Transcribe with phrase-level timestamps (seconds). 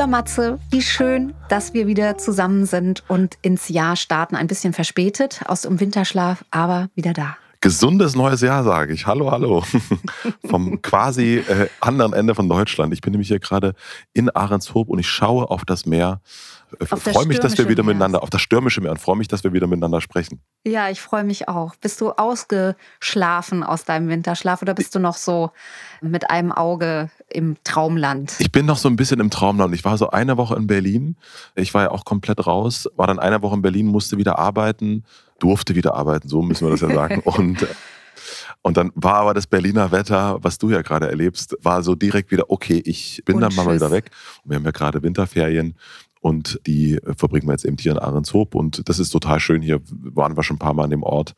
[0.00, 4.34] lieber Matze, wie schön, dass wir wieder zusammen sind und ins Jahr starten.
[4.34, 7.36] Ein bisschen verspätet aus dem Winterschlaf, aber wieder da.
[7.60, 9.06] Gesundes neues Jahr, sage ich.
[9.06, 9.62] Hallo, hallo.
[10.48, 12.94] Vom quasi äh, anderen Ende von Deutschland.
[12.94, 13.74] Ich bin nämlich hier gerade
[14.14, 16.22] in Ahrenshoop und ich schaue auf das Meer
[16.82, 19.52] freue mich, dass wir wieder miteinander, auf das stürmische Meer und freue mich, dass wir
[19.52, 20.40] wieder miteinander sprechen.
[20.66, 21.74] Ja, ich freue mich auch.
[21.76, 25.50] Bist du ausgeschlafen aus deinem Winterschlaf oder bist du noch so
[26.00, 28.34] mit einem Auge im Traumland?
[28.38, 29.74] Ich bin noch so ein bisschen im Traumland.
[29.74, 31.16] Ich war so eine Woche in Berlin.
[31.54, 35.04] Ich war ja auch komplett raus, war dann eine Woche in Berlin, musste wieder arbeiten,
[35.38, 37.20] durfte wieder arbeiten, so müssen wir das ja sagen.
[37.24, 37.66] und
[38.62, 42.30] und dann war aber das Berliner Wetter, was du ja gerade erlebst, war so direkt
[42.30, 44.10] wieder, okay, ich bin und dann mal wieder weg.
[44.44, 45.76] wir haben ja gerade Winterferien
[46.20, 48.54] und die verbringen wir jetzt eben hier in Ahrenshoop.
[48.54, 49.62] Und das ist total schön.
[49.62, 51.34] Hier waren wir schon ein paar Mal an dem Ort.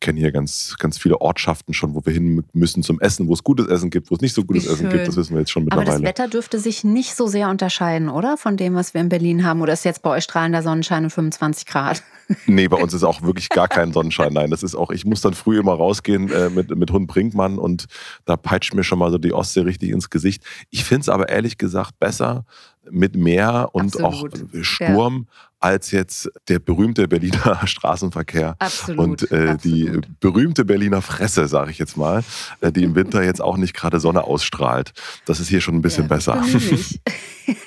[0.00, 3.42] Kennen hier ganz, ganz viele Ortschaften schon, wo wir hin müssen zum Essen, wo es
[3.42, 5.06] gutes Essen gibt, wo es nicht so gutes Essen gibt.
[5.06, 5.90] Das wissen wir jetzt schon mittlerweile.
[5.90, 8.36] Aber das Wetter dürfte sich nicht so sehr unterscheiden, oder?
[8.36, 9.60] Von dem, was wir in Berlin haben.
[9.60, 12.02] Oder ist jetzt bei euch strahlender Sonnenschein und 25 Grad?
[12.46, 14.34] Nee, bei uns ist auch wirklich gar kein Sonnenschein.
[14.34, 17.58] Nein, das ist auch, ich muss dann früh immer rausgehen äh, mit, mit Hund Brinkmann
[17.58, 17.86] und
[18.26, 20.44] da peitscht mir schon mal so die Ostsee richtig ins Gesicht.
[20.68, 22.44] Ich finde es aber ehrlich gesagt besser,
[22.90, 24.34] mit Meer und Absolut.
[24.34, 25.47] auch Sturm ja.
[25.60, 28.98] Als jetzt der berühmte Berliner Straßenverkehr Absolut.
[28.98, 32.22] und äh, die berühmte Berliner Fresse, sage ich jetzt mal,
[32.60, 34.92] äh, die im Winter jetzt auch nicht gerade Sonne ausstrahlt.
[35.26, 36.44] Das ist hier schon ein bisschen ja, besser.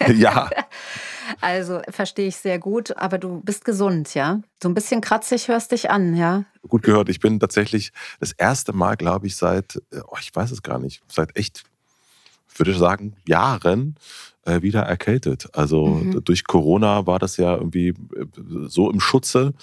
[0.16, 0.50] ja.
[1.40, 4.42] Also verstehe ich sehr gut, aber du bist gesund, ja?
[4.62, 6.44] So ein bisschen kratzig hörst dich an, ja?
[6.68, 7.10] Gut gehört.
[7.10, 10.78] Ich bin tatsächlich das erste Mal, glaube ich, seit, äh, oh, ich weiß es gar
[10.78, 11.64] nicht, seit echt,
[12.58, 13.96] würde ich sagen, Jahren
[14.46, 15.50] äh, wieder erkältet.
[15.54, 16.24] Also mhm.
[16.24, 17.94] durch Corona war das ja irgendwie äh,
[18.68, 19.54] so im Schutze.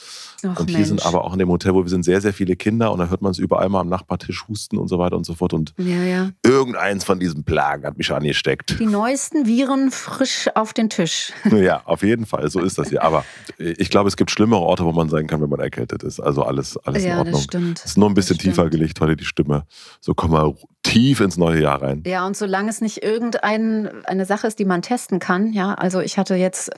[0.47, 0.89] Ach, und hier Mensch.
[0.89, 3.09] sind aber auch in dem Hotel, wo wir sind, sehr, sehr viele Kinder und da
[3.09, 5.53] hört man es überall mal am Nachbartisch husten und so weiter und so fort.
[5.53, 6.31] Und ja, ja.
[6.44, 8.78] irgendeins von diesen Plagen hat mich angesteckt.
[8.78, 11.33] Die neuesten Viren frisch auf den Tisch.
[11.59, 12.49] Ja, auf jeden Fall.
[12.50, 13.03] So ist das hier.
[13.03, 13.25] Aber
[13.59, 16.21] ich glaube, es gibt schlimmere Orte, wo man sein kann, wenn man erkältet ist.
[16.21, 17.34] Also alles, alles ja, in Ordnung.
[17.34, 17.78] Das stimmt.
[17.81, 19.65] Es ist nur ein bisschen tiefer gelegt heute die Stimme.
[20.00, 22.03] So kommen wir tief ins neue Jahr rein.
[22.06, 26.19] Ja, und solange es nicht irgendeine Sache ist, die man testen kann, ja, also ich
[26.19, 26.71] hatte jetzt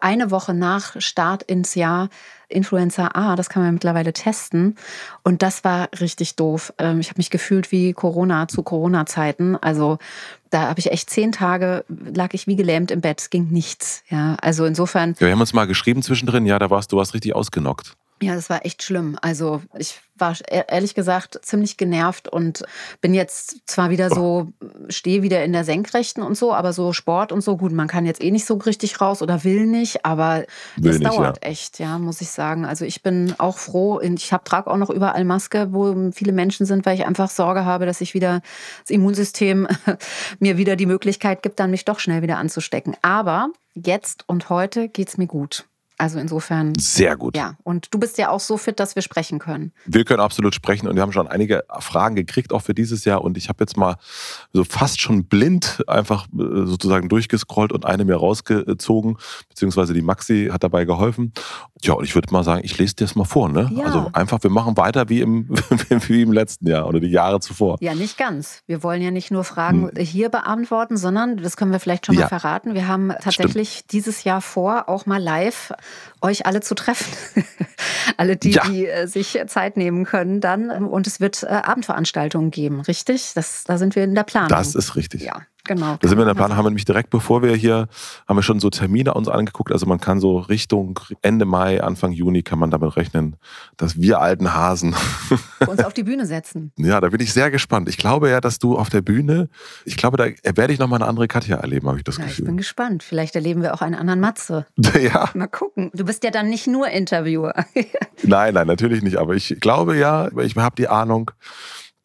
[0.00, 2.08] eine Woche nach Start ins Jahr
[2.48, 4.76] Influenza A, das kann man mittlerweile testen.
[5.22, 6.72] Und das war richtig doof.
[6.78, 9.56] Ähm, ich habe mich gefühlt wie Corona zu Corona-Zeiten.
[9.56, 9.98] Also
[10.50, 14.02] da habe ich echt zehn Tage, lag ich wie gelähmt im Bett, es ging nichts.
[14.08, 15.14] Ja, also insofern.
[15.18, 17.96] Ja, wir haben uns mal geschrieben zwischendrin, ja, da warst du warst richtig ausgenockt.
[18.20, 19.16] Ja, das war echt schlimm.
[19.22, 22.64] Also ich war e-, ehrlich gesagt ziemlich genervt und
[23.00, 24.52] bin jetzt zwar wieder so,
[24.88, 28.06] stehe wieder in der Senkrechten und so, aber so Sport und so, gut, man kann
[28.06, 30.44] jetzt eh nicht so richtig raus oder will nicht, aber
[30.76, 31.48] will das nicht, dauert ja.
[31.48, 32.64] echt, ja, muss ich sagen.
[32.64, 36.86] Also ich bin auch froh, ich trage auch noch überall Maske, wo viele Menschen sind,
[36.86, 38.40] weil ich einfach Sorge habe, dass ich wieder
[38.82, 39.68] das Immunsystem
[40.40, 42.96] mir wieder die Möglichkeit gibt, dann mich doch schnell wieder anzustecken.
[43.02, 45.67] Aber jetzt und heute geht es mir gut.
[45.98, 46.78] Also insofern.
[46.78, 47.36] Sehr gut.
[47.36, 49.72] Ja, und du bist ja auch so fit, dass wir sprechen können.
[49.84, 53.22] Wir können absolut sprechen und wir haben schon einige Fragen gekriegt, auch für dieses Jahr.
[53.22, 53.96] Und ich habe jetzt mal
[54.52, 60.50] so fast schon blind einfach äh, sozusagen durchgescrollt und eine mir rausgezogen, beziehungsweise die Maxi
[60.52, 61.32] hat dabei geholfen.
[61.82, 63.48] Ja, und ich würde mal sagen, ich lese dir das mal vor.
[63.48, 63.68] Ne?
[63.74, 63.86] Ja.
[63.86, 65.48] Also einfach, wir machen weiter wie im,
[65.88, 67.76] wie im letzten Jahr oder die Jahre zuvor.
[67.80, 68.62] Ja, nicht ganz.
[68.68, 70.04] Wir wollen ja nicht nur Fragen hm.
[70.04, 72.28] hier beantworten, sondern, das können wir vielleicht schon mal ja.
[72.28, 73.92] verraten, wir haben tatsächlich Stimmt.
[73.92, 75.72] dieses Jahr vor, auch mal live
[76.20, 77.12] euch alle zu treffen.
[78.16, 78.64] alle, die, ja.
[78.66, 80.70] die äh, sich Zeit nehmen können dann.
[80.70, 83.32] Und es wird äh, Abendveranstaltungen geben, richtig?
[83.34, 84.48] Das, da sind wir in der Planung.
[84.48, 85.22] Das ist richtig.
[85.22, 85.42] Ja.
[85.68, 85.96] Genau.
[86.00, 87.88] Da sind wir in der Planung, haben wir nämlich direkt bevor wir hier,
[88.26, 89.70] haben wir schon so Termine uns angeguckt.
[89.70, 93.36] Also man kann so Richtung Ende Mai, Anfang Juni kann man damit rechnen,
[93.76, 94.96] dass wir alten Hasen
[95.66, 96.72] uns auf die Bühne setzen.
[96.78, 97.88] Ja, da bin ich sehr gespannt.
[97.90, 99.50] Ich glaube ja, dass du auf der Bühne,
[99.84, 100.24] ich glaube, da
[100.56, 102.44] werde ich nochmal eine andere Katja erleben, habe ich das ja, Gefühl.
[102.44, 103.02] Ich bin gespannt.
[103.02, 104.66] Vielleicht erleben wir auch einen anderen Matze.
[104.98, 105.30] Ja.
[105.34, 105.90] Mal gucken.
[105.94, 107.54] Du bist ja dann nicht nur Interviewer.
[108.24, 109.16] nein, nein, natürlich nicht.
[109.16, 111.30] Aber ich glaube ja, ich habe die Ahnung,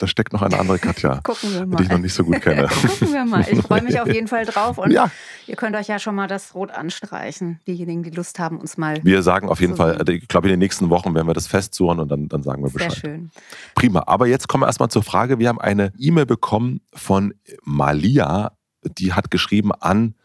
[0.04, 1.78] da steckt noch eine andere Katja, Gucken wir mal.
[1.78, 2.68] die ich noch nicht so gut kenne.
[2.82, 3.46] Gucken wir mal.
[3.50, 4.78] Ich freue mich auf jeden Fall drauf.
[4.78, 5.10] Und Ja.
[5.48, 7.62] ihr könnt euch ja schon mal das Rot anstreichen.
[7.68, 9.00] Diejenigen, die Lust haben, uns mal.
[9.04, 12.00] Wir sagen auf jeden Fall, ich glaube, in den nächsten Wochen werden wir das festsuchen
[12.00, 12.98] und dann, dann sagen wir Sehr Bescheid.
[13.02, 13.32] schön.
[13.76, 14.04] Prima.
[14.08, 15.40] Aber jetzt kommen wir erstmal zur Frage.
[15.40, 17.34] Wir haben eine E-Mail bekommen von
[17.64, 18.52] Malia,
[18.98, 20.16] die hat geschrieben an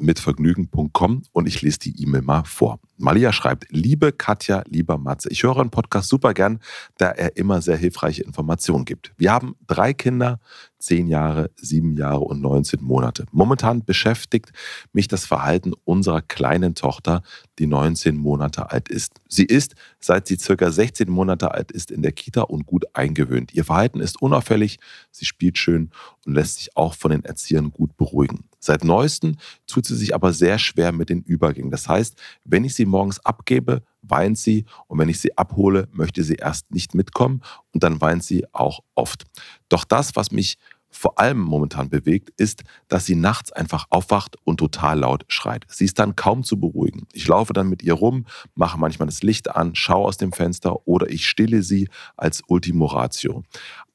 [0.00, 2.80] familienrat.mitvergnügen.com und ich lese die E-Mail mal vor.
[2.96, 6.60] Malia schreibt, liebe Katja, lieber Matze, ich höre einen Podcast super gern,
[6.98, 9.12] da er immer sehr hilfreiche Informationen gibt.
[9.16, 10.38] Wir haben drei Kinder,
[10.78, 13.26] zehn Jahre, sieben Jahre und 19 Monate.
[13.32, 14.52] Momentan beschäftigt
[14.92, 17.22] mich das Verhalten unserer kleinen Tochter,
[17.58, 19.20] die 19 Monate alt ist.
[19.28, 23.54] Sie ist, seit sie circa 16 Monate alt ist, in der Kita und gut eingewöhnt.
[23.54, 24.78] Ihr Verhalten ist unauffällig,
[25.10, 25.90] sie spielt schön
[26.26, 28.49] und lässt sich auch von den Erziehern gut beruhigen.
[28.60, 29.36] Seit neuestem
[29.66, 31.70] tut sie sich aber sehr schwer mit den Übergängen.
[31.70, 36.22] Das heißt, wenn ich sie morgens abgebe, weint sie und wenn ich sie abhole, möchte
[36.22, 37.42] sie erst nicht mitkommen
[37.72, 39.24] und dann weint sie auch oft.
[39.68, 40.58] Doch das, was mich
[40.90, 45.64] vor allem momentan bewegt, ist, dass sie nachts einfach aufwacht und total laut schreit.
[45.68, 47.06] Sie ist dann kaum zu beruhigen.
[47.12, 50.86] Ich laufe dann mit ihr rum, mache manchmal das Licht an, schaue aus dem Fenster
[50.86, 53.42] oder ich stille sie als Ultimo Ratio.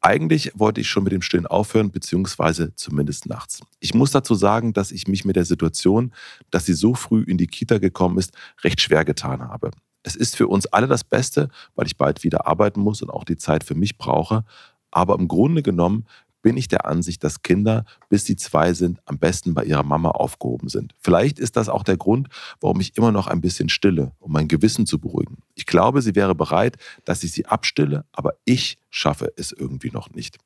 [0.01, 3.61] Eigentlich wollte ich schon mit dem Stillen aufhören, beziehungsweise zumindest nachts.
[3.79, 6.13] Ich muss dazu sagen, dass ich mich mit der Situation,
[6.51, 8.31] dass sie so früh in die Kita gekommen ist,
[8.63, 9.71] recht schwer getan habe.
[10.03, 13.23] Es ist für uns alle das Beste, weil ich bald wieder arbeiten muss und auch
[13.23, 14.45] die Zeit für mich brauche.
[14.91, 16.05] Aber im Grunde genommen
[16.45, 20.11] bin ich der Ansicht, dass Kinder, bis sie zwei sind, am besten bei ihrer Mama
[20.11, 20.93] aufgehoben sind.
[21.01, 22.27] Vielleicht ist das auch der Grund,
[22.61, 25.39] warum ich immer noch ein bisschen stille, um mein Gewissen zu beruhigen.
[25.55, 30.11] Ich glaube, sie wäre bereit, dass ich sie abstille, aber ich schaffe es irgendwie noch
[30.11, 30.37] nicht.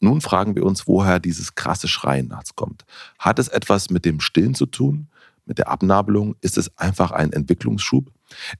[0.00, 2.84] Nun fragen wir uns, woher dieses krasse Schreien nachts kommt.
[3.20, 5.06] Hat es etwas mit dem Stillen zu tun?
[5.46, 6.36] Mit der Abnabelung?
[6.40, 8.10] Ist es einfach ein Entwicklungsschub?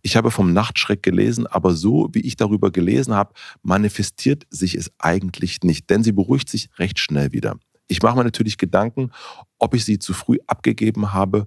[0.02, 3.32] Ich habe vom Nachtschreck gelesen, aber so wie ich darüber gelesen habe,
[3.62, 7.56] manifestiert sich es eigentlich nicht, denn sie beruhigt sich recht schnell wieder.
[7.86, 9.10] Ich mache mir natürlich Gedanken,
[9.58, 11.46] ob ich sie zu früh abgegeben habe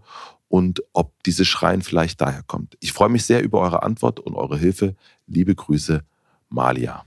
[0.50, 2.78] und ob dieses Schreien vielleicht daher kommt.
[2.80, 4.96] Ich freue mich sehr über eure Antwort und eure Hilfe.
[5.28, 6.04] Liebe Grüße,
[6.50, 7.06] Malia.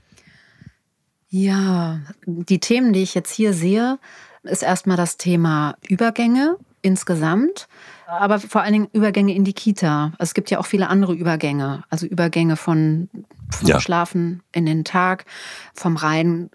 [1.29, 3.99] Ja, die Themen, die ich jetzt hier sehe,
[4.43, 7.67] ist erstmal das Thema Übergänge insgesamt,
[8.07, 10.13] aber vor allen Dingen Übergänge in die Kita.
[10.19, 13.09] Es gibt ja auch viele andere Übergänge, also Übergänge von,
[13.49, 13.79] vom Ja.
[13.79, 15.25] Schlafen in den Tag,
[15.73, 16.49] vom Rein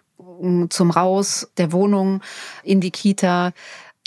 [0.69, 2.21] zum Raus der Wohnung
[2.63, 3.53] in die Kita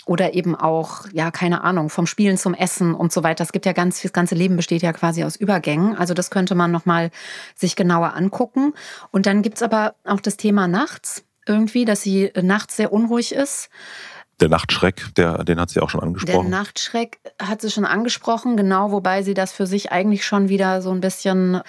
[0.06, 3.44] oder eben auch, ja, keine Ahnung, vom Spielen zum Essen und so weiter.
[3.44, 5.96] Es gibt ja ganz, das ganze Leben besteht ja quasi aus Übergängen.
[5.96, 7.10] Also das könnte man nochmal
[7.54, 8.72] sich genauer angucken.
[9.10, 13.70] Und dann gibt's aber auch das Thema nachts irgendwie, dass sie nachts sehr unruhig ist.
[14.40, 16.50] Der Nachtschreck, der, den hat sie auch schon Der angesprochen.
[16.50, 20.90] Nachtschreck hat sie schon angesprochen, genau, wobei sie das für sich eigentlich schon wieder so
[20.90, 21.60] ein bisschen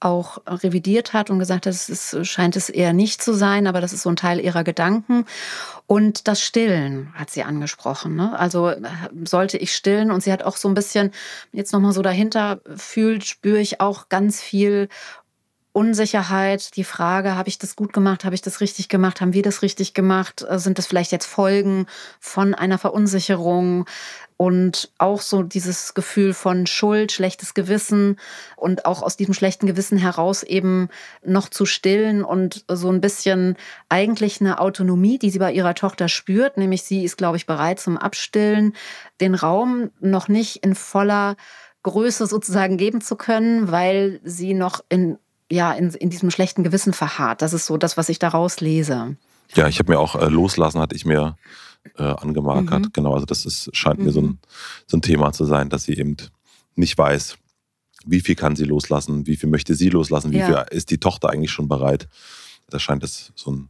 [0.00, 3.80] auch revidiert hat und gesagt hat, es ist, scheint es eher nicht zu sein, aber
[3.80, 5.24] das ist so ein Teil ihrer Gedanken.
[5.86, 8.14] Und das Stillen hat sie angesprochen.
[8.14, 8.38] Ne?
[8.38, 8.80] Also äh,
[9.24, 11.12] sollte ich stillen und sie hat auch so ein bisschen
[11.52, 14.88] jetzt nochmal so dahinter fühlt, spüre ich auch ganz viel
[15.76, 19.42] Unsicherheit, die Frage, habe ich das gut gemacht, habe ich das richtig gemacht, haben wir
[19.42, 21.84] das richtig gemacht, Äh, sind das vielleicht jetzt Folgen
[22.18, 23.84] von einer Verunsicherung?
[24.38, 28.18] Und auch so dieses Gefühl von Schuld, schlechtes Gewissen
[28.56, 30.88] und auch aus diesem schlechten Gewissen heraus eben
[31.22, 33.56] noch zu stillen und so ein bisschen
[33.90, 37.80] eigentlich eine Autonomie, die sie bei ihrer Tochter spürt, nämlich sie ist, glaube ich, bereit
[37.80, 38.74] zum Abstillen,
[39.20, 41.36] den Raum noch nicht in voller
[41.82, 45.18] Größe sozusagen geben zu können, weil sie noch in
[45.50, 47.42] ja, in, in diesem schlechten Gewissen verharrt.
[47.42, 49.16] Das ist so das, was ich daraus lese.
[49.54, 51.36] Ja, ich habe mir auch äh, loslassen, hatte ich mir
[51.96, 52.80] äh, angemarkert.
[52.86, 52.90] Mhm.
[52.92, 54.28] Genau, also das ist, scheint mir so Mhm.
[54.28, 54.38] ein,
[54.86, 56.16] so ein Thema zu sein, dass sie eben
[56.74, 57.36] nicht weiß,
[58.04, 60.46] wie viel kann sie loslassen, wie viel möchte sie loslassen, wie Ja.
[60.46, 62.08] viel ist die Tochter eigentlich schon bereit.
[62.68, 63.68] Da scheint es so ein,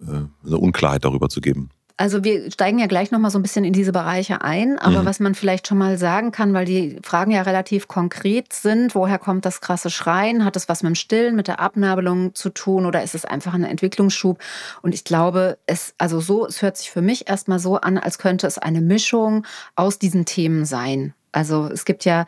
[0.00, 1.68] äh, eine Unklarheit darüber zu geben.
[2.00, 5.02] Also wir steigen ja gleich noch mal so ein bisschen in diese Bereiche ein, aber
[5.02, 5.04] Mhm.
[5.04, 9.18] was man vielleicht schon mal sagen kann, weil die Fragen ja relativ konkret sind, woher
[9.18, 10.46] kommt das krasse Schreien?
[10.46, 13.52] Hat es was mit dem Stillen, mit der Abnabelung zu tun oder ist es einfach
[13.52, 14.38] ein Entwicklungsschub?
[14.80, 18.16] Und ich glaube, es also so, es hört sich für mich erstmal so an, als
[18.16, 19.44] könnte es eine Mischung
[19.76, 21.12] aus diesen Themen sein.
[21.32, 22.26] Also es gibt ja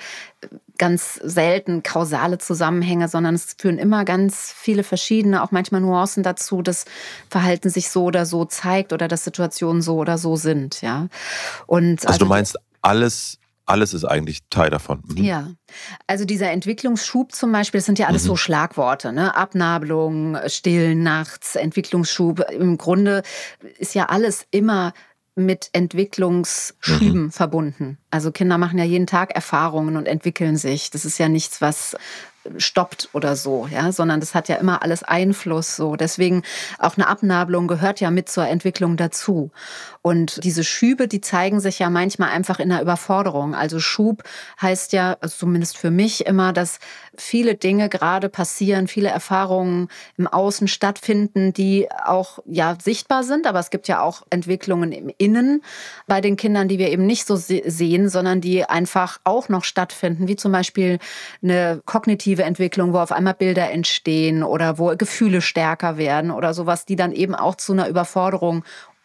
[0.78, 6.62] ganz selten kausale Zusammenhänge, sondern es führen immer ganz viele verschiedene, auch manchmal Nuancen dazu,
[6.62, 6.86] dass
[7.30, 11.08] Verhalten sich so oder so zeigt oder dass Situationen so oder so sind, ja.
[11.66, 15.02] Und Also, du meinst, alles, alles ist eigentlich Teil davon.
[15.06, 15.22] Mhm.
[15.22, 15.50] ja,
[16.08, 18.28] also dieser Entwicklungsschub zum Beispiel, das sind ja alles Mhm.
[18.28, 19.36] so Schlagworte, ne?
[19.36, 22.40] Abnabelung, Stillen nachts, Entwicklungsschub.
[22.50, 23.22] Im Grunde
[23.78, 24.92] ist ja alles immer
[25.36, 27.98] mit Entwicklungsschüben verbunden.
[28.12, 30.90] Also Kinder machen ja jeden Tag Erfahrungen und entwickeln sich.
[30.90, 31.96] Das ist ja nichts, was
[32.56, 35.96] stoppt oder so, ja, sondern das hat ja immer alles Einfluss so.
[35.96, 36.42] Deswegen
[36.78, 39.50] auch eine Abnabelung gehört ja mit zur Entwicklung dazu.
[40.02, 43.54] Und diese Schübe, die zeigen sich ja manchmal einfach in der Überforderung.
[43.54, 44.24] Also Schub
[44.60, 46.80] heißt ja, also zumindest für mich immer, dass
[47.16, 53.60] viele Dinge gerade passieren, viele Erfahrungen im Außen stattfinden, die auch ja sichtbar sind, aber
[53.60, 55.62] es gibt ja auch Entwicklungen im Innen
[56.08, 60.28] bei den Kindern, die wir eben nicht so sehen, sondern die einfach auch noch stattfinden,
[60.28, 60.98] wie zum Beispiel
[61.42, 66.84] eine kognitive Entwicklung, wo auf einmal Bilder entstehen oder wo Gefühle stärker werden oder sowas,
[66.84, 68.64] die dann eben auch zu einer Überforderung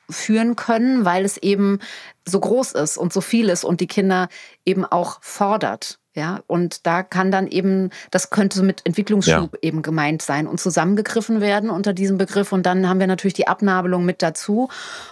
[0.09, 1.79] führen können, weil es eben
[2.25, 4.29] so groß ist und so viel ist und die Kinder
[4.65, 5.99] eben auch fordert.
[6.15, 9.59] Ja, und da kann dann eben, das könnte mit Entwicklungsschub ja.
[9.61, 12.51] eben gemeint sein und zusammengegriffen werden unter diesem Begriff.
[12.51, 14.67] Und dann haben wir natürlich die Abnabelung mit dazu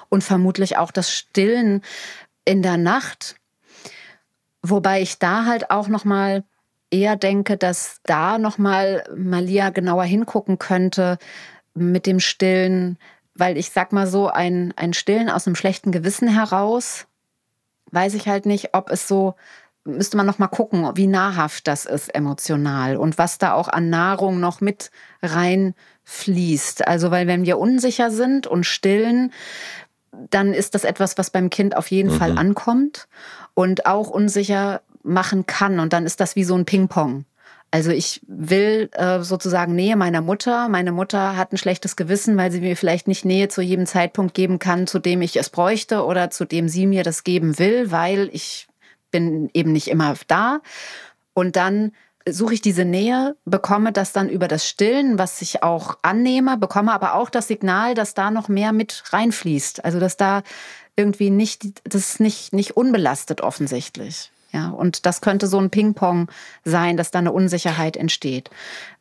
[0.09, 1.83] und vermutlich auch das Stillen
[2.43, 3.35] in der Nacht.
[4.69, 6.43] Wobei ich da halt auch nochmal
[6.89, 11.19] eher denke, dass da nochmal Malia genauer hingucken könnte
[11.75, 12.97] mit dem Stillen,
[13.35, 17.05] weil ich sag mal so, ein, ein Stillen aus einem schlechten Gewissen heraus,
[17.91, 19.35] weiß ich halt nicht, ob es so,
[19.83, 23.91] müsste man noch mal gucken, wie nahrhaft das ist emotional und was da auch an
[23.91, 24.89] Nahrung noch mit
[25.21, 26.87] reinfließt.
[26.87, 29.31] Also, weil wenn wir unsicher sind und stillen,
[30.11, 32.17] dann ist das etwas, was beim Kind auf jeden mhm.
[32.17, 33.07] Fall ankommt
[33.55, 35.79] und auch unsicher machen kann.
[35.79, 37.25] Und dann ist das wie so ein Ping-Pong.
[37.71, 40.69] Also ich will äh, sozusagen Nähe meiner Mutter.
[40.69, 44.33] Meine Mutter hat ein schlechtes Gewissen, weil sie mir vielleicht nicht Nähe zu jedem Zeitpunkt
[44.33, 47.91] geben kann, zu dem ich es bräuchte oder zu dem sie mir das geben will,
[47.91, 48.67] weil ich
[49.11, 50.61] bin eben nicht immer da.
[51.33, 51.91] Und dann
[52.27, 56.93] suche ich diese Nähe, bekomme das dann über das Stillen, was ich auch annehme, bekomme
[56.93, 59.85] aber auch das Signal, dass da noch mehr mit reinfließt.
[59.85, 60.43] Also dass da
[60.95, 64.31] irgendwie nicht, das ist nicht, nicht unbelastet offensichtlich.
[64.51, 66.29] Ja, und das könnte so ein Ping-Pong
[66.63, 68.49] sein, dass da eine Unsicherheit entsteht.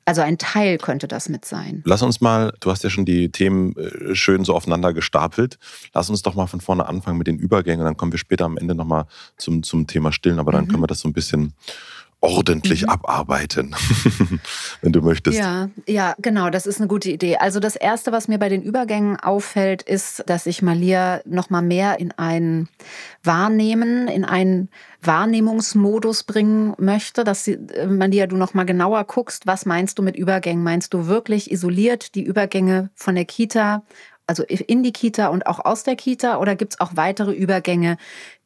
[0.04, 1.82] Also ein Teil könnte das mit sein.
[1.86, 5.58] Lass uns mal, du hast ja schon die Themen äh, schön so aufeinander gestapelt.
[5.94, 7.84] Lass uns doch mal von vorne anfangen mit den Übergängen.
[7.84, 10.40] Dann kommen wir später am Ende nochmal zum, zum Thema Stillen.
[10.40, 10.68] Aber dann mhm.
[10.68, 11.54] können wir das so ein bisschen
[12.24, 12.88] ordentlich mhm.
[12.88, 13.76] abarbeiten,
[14.80, 15.38] wenn du möchtest.
[15.38, 17.36] Ja, ja, genau, das ist eine gute Idee.
[17.36, 21.62] Also das erste, was mir bei den Übergängen auffällt, ist, dass ich Malia noch mal
[21.62, 22.68] mehr in ein
[23.22, 24.70] Wahrnehmen, in einen
[25.02, 30.02] Wahrnehmungsmodus bringen möchte, dass sie, äh, Malia, du noch mal genauer guckst, was meinst du
[30.02, 30.64] mit Übergängen?
[30.64, 33.82] Meinst du wirklich isoliert die Übergänge von der Kita
[34.26, 36.38] also in die Kita und auch aus der Kita?
[36.38, 37.98] Oder gibt es auch weitere Übergänge,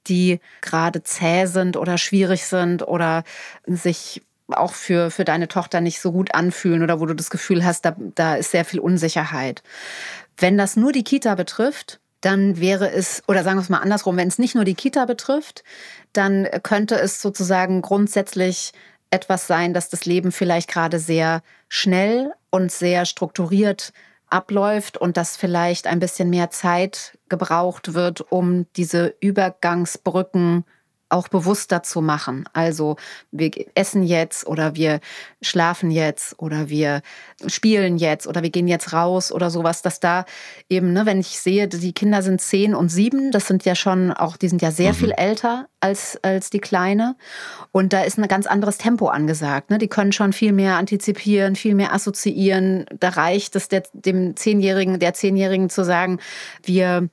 [0.06, 3.24] die gerade zäh sind oder schwierig sind oder
[3.66, 7.64] sich auch für, für deine Tochter nicht so gut anfühlen oder wo du das Gefühl
[7.64, 9.62] hast, da, da ist sehr viel Unsicherheit.
[10.36, 14.16] Wenn das nur die Kita betrifft, dann wäre es, oder sagen wir es mal andersrum,
[14.16, 15.62] wenn es nicht nur die Kita betrifft,
[16.12, 18.72] dann könnte es sozusagen grundsätzlich
[19.10, 23.92] etwas sein, dass das Leben vielleicht gerade sehr schnell und sehr strukturiert
[24.30, 30.64] abläuft und dass vielleicht ein bisschen mehr Zeit gebraucht wird, um diese Übergangsbrücken
[31.08, 32.44] auch bewusster zu machen.
[32.52, 32.96] Also
[33.30, 35.00] wir essen jetzt oder wir
[35.40, 37.02] schlafen jetzt oder wir
[37.46, 40.24] spielen jetzt oder wir gehen jetzt raus oder sowas, dass da
[40.68, 44.12] eben, ne, wenn ich sehe, die Kinder sind zehn und sieben, das sind ja schon
[44.12, 44.96] auch, die sind ja sehr mhm.
[44.96, 47.16] viel älter als, als die Kleine.
[47.72, 49.70] Und da ist ein ganz anderes Tempo angesagt.
[49.70, 49.78] Ne?
[49.78, 52.86] Die können schon viel mehr antizipieren, viel mehr assoziieren.
[52.98, 56.18] Da reicht es der, dem Zehnjährigen, der Zehnjährigen zu sagen,
[56.62, 57.08] wir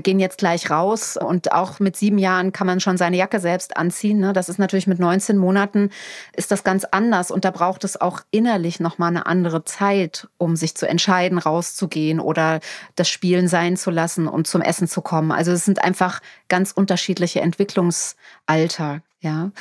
[0.00, 3.76] gehen jetzt gleich raus und auch mit sieben Jahren kann man schon seine Jacke selbst
[3.76, 4.18] anziehen.
[4.18, 4.32] Ne?
[4.32, 5.90] Das ist natürlich mit 19 Monaten
[6.36, 10.56] ist das ganz anders und da braucht es auch innerlich nochmal eine andere Zeit, um
[10.56, 12.60] sich zu entscheiden, rauszugehen oder
[12.96, 15.32] das Spielen sein zu lassen und zum Essen zu kommen.
[15.32, 19.02] Also es sind einfach ganz unterschiedliche Entwicklungsalter.
[19.20, 19.52] Ja.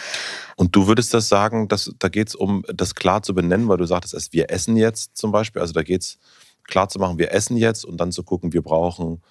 [0.55, 3.77] Und du würdest das sagen, dass, da geht es um das klar zu benennen, weil
[3.77, 5.61] du sagtest, wir essen jetzt zum Beispiel.
[5.61, 6.17] Also da geht es
[6.63, 9.21] klar zu machen, wir essen jetzt und dann zu gucken, wir brauchen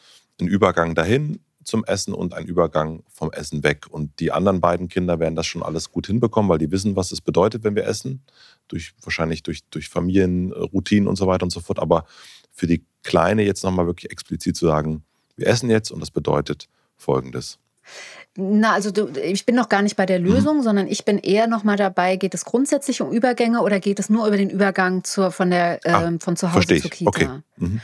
[0.40, 3.87] einen Übergang dahin zum Essen und einen Übergang vom Essen weg.
[3.88, 7.12] Und die anderen beiden Kinder werden das schon alles gut hinbekommen, weil die wissen, was
[7.12, 8.23] es bedeutet, wenn wir essen.
[8.68, 11.78] Durch, wahrscheinlich durch, durch Familienroutinen und so weiter und so fort.
[11.78, 12.04] Aber
[12.52, 15.04] für die Kleine jetzt nochmal wirklich explizit zu sagen,
[15.37, 17.59] wir essen jetzt und das bedeutet Folgendes.
[18.37, 20.62] Na, also du, ich bin noch gar nicht bei der Lösung, mhm.
[20.62, 24.09] sondern ich bin eher noch mal dabei, geht es grundsätzlich um Übergänge oder geht es
[24.09, 27.09] nur über den Übergang zur, von, der, äh, ah, von zu Hause zur Kita?
[27.09, 27.28] Okay.
[27.56, 27.80] Mhm.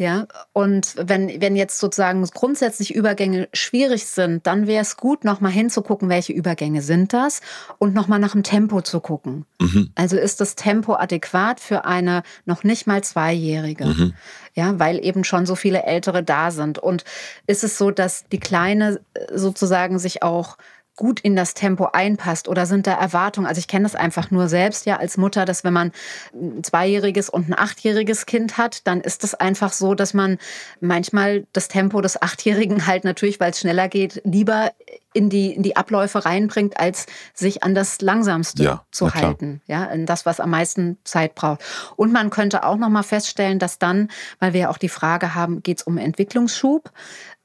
[0.00, 5.52] Ja, und wenn, wenn jetzt sozusagen grundsätzlich Übergänge schwierig sind, dann wäre es gut, nochmal
[5.52, 7.42] hinzugucken, welche Übergänge sind das
[7.76, 9.44] und nochmal nach dem Tempo zu gucken.
[9.60, 9.90] Mhm.
[9.96, 13.84] Also ist das Tempo adäquat für eine noch nicht mal Zweijährige?
[13.84, 14.14] Mhm.
[14.54, 16.78] Ja, weil eben schon so viele Ältere da sind.
[16.78, 17.04] Und
[17.46, 19.02] ist es so, dass die Kleine
[19.34, 20.56] sozusagen sich auch
[21.00, 23.46] gut in das Tempo einpasst oder sind da Erwartungen?
[23.46, 25.92] Also ich kenne das einfach nur selbst ja als Mutter, dass wenn man
[26.34, 30.36] ein zweijähriges und ein achtjähriges Kind hat, dann ist es einfach so, dass man
[30.80, 34.72] manchmal das Tempo des Achtjährigen halt natürlich, weil es schneller geht, lieber
[35.12, 39.62] in die, in die Abläufe reinbringt, als sich an das Langsamste ja, zu halten.
[39.66, 41.62] Ja, in das, was am meisten Zeit braucht.
[41.96, 45.34] Und man könnte auch noch mal feststellen, dass dann, weil wir ja auch die Frage
[45.34, 46.92] haben, geht es um Entwicklungsschub?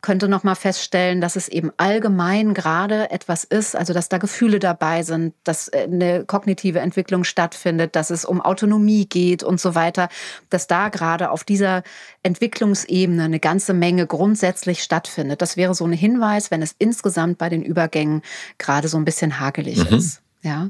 [0.01, 4.59] Könnte noch mal feststellen, dass es eben allgemein gerade etwas ist, also dass da Gefühle
[4.59, 9.73] dabei sind, dass äh, eine kognitive Entwicklung stattfindet, dass es um Autonomie geht und so
[9.73, 10.09] weiter,
[10.49, 11.81] dass da gerade auf dieser
[12.21, 15.41] Entwicklungsebene eine ganze Menge grundsätzlich stattfindet.
[15.41, 18.21] Das wäre so ein Hinweis, wenn es insgesamt bei den Übergängen
[18.59, 19.97] gerade so ein bisschen hakelig mhm.
[19.97, 20.21] ist.
[20.43, 20.69] Ja.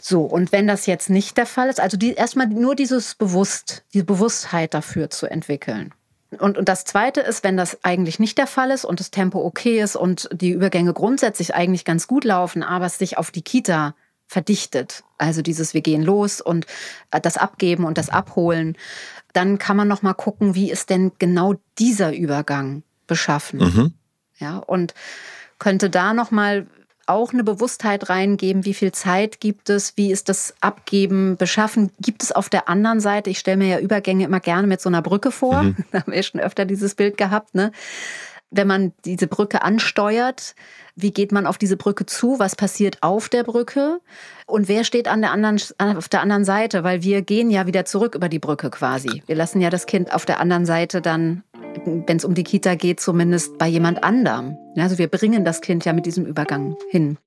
[0.00, 3.84] So, und wenn das jetzt nicht der Fall ist, also die, erstmal nur dieses Bewusst,
[3.92, 5.92] die Bewusstheit dafür zu entwickeln.
[6.38, 9.42] Und, und das Zweite ist, wenn das eigentlich nicht der Fall ist und das Tempo
[9.44, 13.42] okay ist und die Übergänge grundsätzlich eigentlich ganz gut laufen, aber es sich auf die
[13.42, 13.94] Kita
[14.26, 16.66] verdichtet, also dieses wir gehen los und
[17.10, 18.76] äh, das Abgeben und das Abholen,
[19.32, 23.94] dann kann man noch mal gucken, wie ist denn genau dieser Übergang beschaffen, mhm.
[24.38, 24.92] ja und
[25.58, 26.66] könnte da noch mal
[27.08, 32.22] auch eine Bewusstheit reingeben, wie viel Zeit gibt es, wie ist das Abgeben beschaffen, gibt
[32.22, 35.02] es auf der anderen Seite, ich stelle mir ja Übergänge immer gerne mit so einer
[35.02, 35.76] Brücke vor, mhm.
[35.92, 37.72] da haben wir schon öfter dieses Bild gehabt, ne?
[38.50, 40.54] wenn man diese Brücke ansteuert,
[40.96, 44.00] wie geht man auf diese Brücke zu, was passiert auf der Brücke
[44.46, 47.84] und wer steht an der anderen, auf der anderen Seite, weil wir gehen ja wieder
[47.84, 49.22] zurück über die Brücke quasi.
[49.26, 51.44] Wir lassen ja das Kind auf der anderen Seite dann,
[51.84, 54.56] wenn es um die Kita geht, zumindest bei jemand anderem.
[54.76, 57.18] Also wir bringen das Kind ja mit diesem Übergang hin.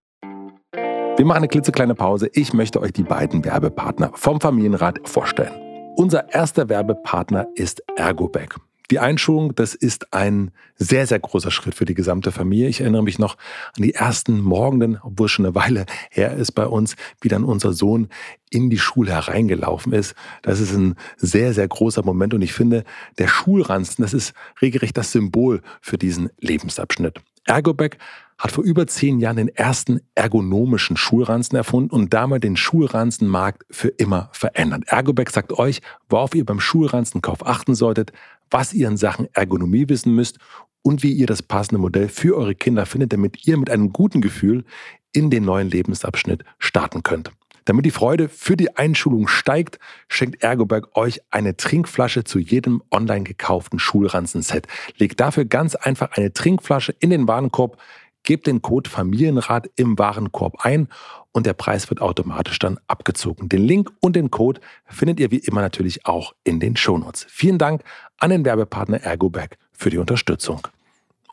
[1.17, 2.29] Wir machen eine klitzekleine Pause.
[2.33, 5.53] Ich möchte euch die beiden Werbepartner vom Familienrat vorstellen.
[5.95, 8.55] Unser erster Werbepartner ist Ergobag.
[8.91, 12.67] Die Einschulung, das ist ein sehr, sehr großer Schritt für die gesamte Familie.
[12.67, 13.38] Ich erinnere mich noch
[13.77, 17.71] an die ersten Morgenden, obwohl schon eine Weile her ist bei uns, wie dann unser
[17.71, 18.10] Sohn
[18.50, 20.13] in die Schule hereingelaufen ist.
[20.41, 22.83] Das ist ein sehr, sehr großer Moment und ich finde,
[23.17, 27.21] der Schulranzen, das ist regelrecht das Symbol für diesen Lebensabschnitt.
[27.45, 27.91] Ergobag
[28.38, 33.89] hat vor über zehn Jahren den ersten ergonomischen Schulranzen erfunden und damit den Schulranzenmarkt für
[33.89, 34.84] immer verändert.
[34.88, 38.12] Ergobag sagt euch, worauf ihr beim Schulranzenkauf achten solltet,
[38.52, 40.38] was ihr in Sachen Ergonomie wissen müsst
[40.84, 44.22] und wie ihr das passende Modell für eure Kinder findet, damit ihr mit einem guten
[44.22, 44.66] Gefühl
[45.14, 47.32] in den neuen Lebensabschnitt starten könnt.
[47.66, 53.24] Damit die Freude für die Einschulung steigt, schenkt Ergoberg euch eine Trinkflasche zu jedem online
[53.24, 54.68] gekauften Schulranzen-Set.
[54.98, 57.78] Legt dafür ganz einfach eine Trinkflasche in den Warenkorb,
[58.24, 60.88] gebt den Code Familienrat im Warenkorb ein
[61.32, 63.48] und der Preis wird automatisch dann abgezogen.
[63.48, 67.26] Den Link und den Code findet ihr wie immer natürlich auch in den Shownotes.
[67.30, 67.84] Vielen Dank
[68.21, 70.67] an den Werbepartner Ergobag für die Unterstützung.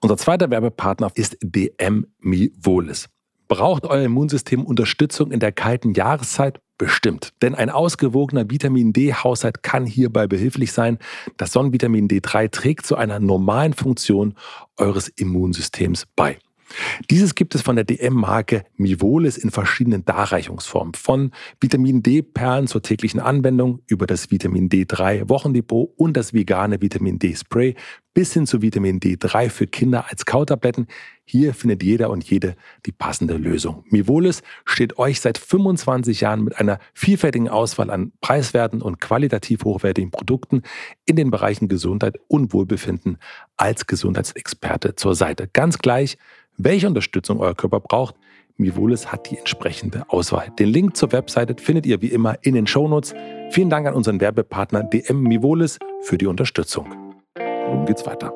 [0.00, 3.08] Unser zweiter Werbepartner ist DM Mivolis.
[3.46, 6.60] Braucht euer Immunsystem Unterstützung in der kalten Jahreszeit?
[6.78, 7.32] Bestimmt.
[7.42, 10.98] Denn ein ausgewogener Vitamin D-Haushalt kann hierbei behilflich sein.
[11.36, 14.34] Das Sonnenvitamin D3 trägt zu einer normalen Funktion
[14.76, 16.38] eures Immunsystems bei.
[17.10, 20.94] Dieses gibt es von der DM-Marke Mivolis in verschiedenen Darreichungsformen.
[20.94, 27.18] Von Vitamin D-Perlen zur täglichen Anwendung über das Vitamin D3 Wochendepot und das vegane Vitamin
[27.18, 27.74] D-Spray
[28.18, 30.88] bis hin zu Vitamin D3 für Kinder als Kautabletten.
[31.24, 33.84] Hier findet jeder und jede die passende Lösung.
[33.90, 40.10] Mivolis steht euch seit 25 Jahren mit einer vielfältigen Auswahl an preiswerten und qualitativ hochwertigen
[40.10, 40.62] Produkten
[41.04, 43.18] in den Bereichen Gesundheit und Wohlbefinden
[43.56, 45.46] als Gesundheitsexperte zur Seite.
[45.46, 46.18] Ganz gleich,
[46.58, 48.16] welche Unterstützung euer Körper braucht,
[48.56, 50.50] Mivolis hat die entsprechende Auswahl.
[50.58, 53.14] Den Link zur Webseite findet ihr wie immer in den Shownotes.
[53.50, 57.14] Vielen Dank an unseren Werbepartner DM Mivolis für die Unterstützung.
[57.38, 58.32] Nun geht's weiter.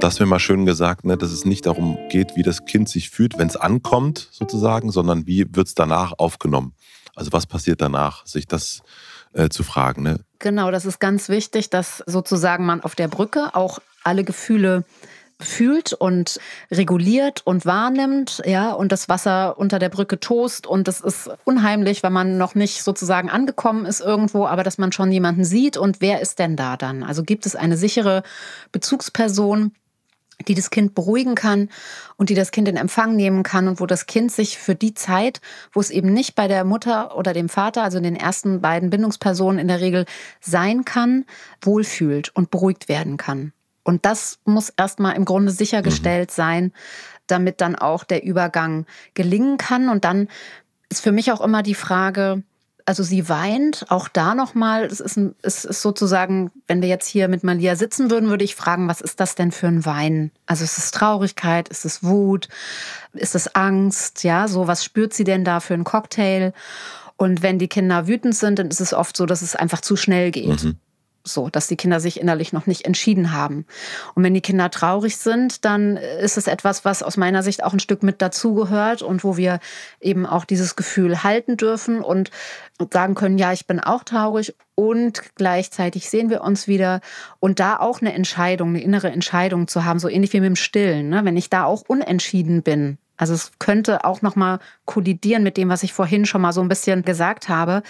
[0.00, 3.10] Das wäre mal schön gesagt, ne, dass es nicht darum geht, wie das Kind sich
[3.10, 6.72] fühlt, wenn es ankommt, sozusagen, sondern wie wird es danach aufgenommen.
[7.14, 8.82] Also was passiert danach, sich das
[9.34, 10.04] äh, zu fragen.
[10.04, 10.20] Ne?
[10.38, 14.84] Genau, das ist ganz wichtig, dass sozusagen man auf der Brücke auch alle Gefühle
[15.40, 21.00] fühlt und reguliert und wahrnimmt, ja, und das Wasser unter der Brücke tost und das
[21.00, 25.44] ist unheimlich, wenn man noch nicht sozusagen angekommen ist irgendwo, aber dass man schon jemanden
[25.44, 27.04] sieht und wer ist denn da dann?
[27.04, 28.24] Also gibt es eine sichere
[28.72, 29.72] Bezugsperson,
[30.46, 31.68] die das Kind beruhigen kann
[32.16, 34.94] und die das Kind in Empfang nehmen kann und wo das Kind sich für die
[34.94, 35.40] Zeit,
[35.72, 39.58] wo es eben nicht bei der Mutter oder dem Vater, also den ersten beiden Bindungspersonen
[39.58, 40.04] in der Regel
[40.40, 41.24] sein kann,
[41.60, 43.52] wohlfühlt und beruhigt werden kann.
[43.88, 46.34] Und das muss erstmal im Grunde sichergestellt mhm.
[46.34, 46.72] sein,
[47.26, 49.88] damit dann auch der Übergang gelingen kann.
[49.88, 50.28] Und dann
[50.90, 52.42] ist für mich auch immer die Frage,
[52.84, 57.06] also sie weint, auch da nochmal, es ist, ein, es ist sozusagen, wenn wir jetzt
[57.06, 60.32] hier mit Malia sitzen würden, würde ich fragen, was ist das denn für ein Wein?
[60.44, 62.48] Also ist es Traurigkeit, ist es Wut,
[63.14, 66.52] ist es Angst, ja, so was spürt sie denn da für einen Cocktail?
[67.16, 69.96] Und wenn die Kinder wütend sind, dann ist es oft so, dass es einfach zu
[69.96, 70.62] schnell geht.
[70.62, 70.76] Mhm
[71.28, 73.66] so, dass die Kinder sich innerlich noch nicht entschieden haben.
[74.14, 77.72] Und wenn die Kinder traurig sind, dann ist es etwas, was aus meiner Sicht auch
[77.72, 79.60] ein Stück mit dazugehört und wo wir
[80.00, 82.30] eben auch dieses Gefühl halten dürfen und
[82.92, 87.00] sagen können, ja, ich bin auch traurig und gleichzeitig sehen wir uns wieder
[87.40, 90.56] und da auch eine Entscheidung, eine innere Entscheidung zu haben, so ähnlich wie mit dem
[90.56, 91.08] Stillen.
[91.08, 91.24] Ne?
[91.24, 95.68] Wenn ich da auch unentschieden bin, also es könnte auch noch mal kollidieren mit dem,
[95.68, 97.82] was ich vorhin schon mal so ein bisschen gesagt habe,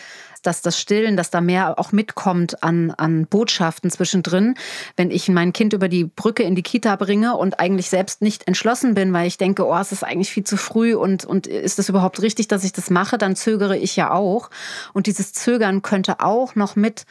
[0.43, 4.55] dass das Stillen, dass da mehr auch mitkommt an, an Botschaften zwischendrin.
[4.97, 8.47] Wenn ich mein Kind über die Brücke in die Kita bringe und eigentlich selbst nicht
[8.47, 11.79] entschlossen bin, weil ich denke, oh, es ist eigentlich viel zu früh und, und ist
[11.79, 14.51] es überhaupt richtig, dass ich das mache, dann zögere ich ja auch.
[14.93, 17.05] Und dieses Zögern könnte auch noch mit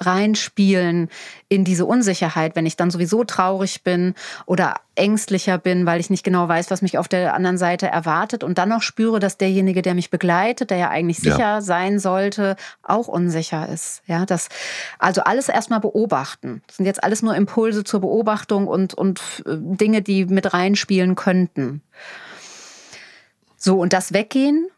[0.00, 1.08] reinspielen
[1.48, 4.14] in diese Unsicherheit, wenn ich dann sowieso traurig bin
[4.46, 8.42] oder ängstlicher bin, weil ich nicht genau weiß, was mich auf der anderen Seite erwartet
[8.42, 11.60] und dann noch spüre, dass derjenige, der mich begleitet, der ja eigentlich sicher ja.
[11.60, 14.02] sein sollte, auch unsicher ist.
[14.06, 14.48] Ja, das
[14.98, 16.62] also alles erstmal beobachten.
[16.66, 21.14] Das sind jetzt alles nur Impulse zur Beobachtung und und äh, Dinge, die mit reinspielen
[21.14, 21.82] könnten.
[23.56, 24.68] So und das Weggehen,